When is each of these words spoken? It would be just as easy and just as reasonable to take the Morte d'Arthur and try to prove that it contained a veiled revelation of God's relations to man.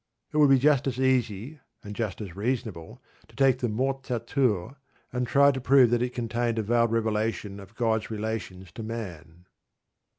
It 0.33 0.37
would 0.37 0.49
be 0.49 0.57
just 0.57 0.87
as 0.87 0.99
easy 0.99 1.59
and 1.83 1.95
just 1.95 2.21
as 2.21 2.35
reasonable 2.35 3.03
to 3.27 3.35
take 3.35 3.59
the 3.59 3.69
Morte 3.69 4.07
d'Arthur 4.09 4.75
and 5.13 5.27
try 5.27 5.51
to 5.51 5.61
prove 5.61 5.91
that 5.91 6.01
it 6.01 6.15
contained 6.15 6.57
a 6.57 6.63
veiled 6.63 6.91
revelation 6.91 7.59
of 7.59 7.75
God's 7.75 8.09
relations 8.09 8.71
to 8.71 8.81
man. 8.81 9.45